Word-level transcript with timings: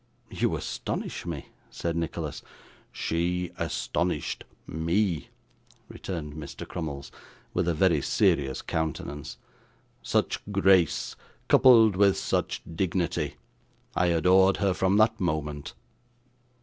'You 0.31 0.55
astonish 0.55 1.27
me!' 1.27 1.49
said 1.69 1.95
Nicholas. 1.95 2.41
'SHE 2.91 3.51
astonished 3.59 4.45
ME!' 4.65 5.29
returned 5.89 6.33
Mr. 6.33 6.67
Crummles, 6.67 7.11
with 7.53 7.67
a 7.67 7.75
very 7.75 8.01
serious 8.01 8.63
countenance. 8.63 9.37
'Such 10.01 10.39
grace, 10.51 11.15
coupled 11.47 11.95
with 11.95 12.17
such 12.17 12.63
dignity! 12.75 13.35
I 13.95 14.07
adored 14.07 14.57
her 14.57 14.73
from 14.73 14.97
that 14.97 15.19
moment! 15.19 15.75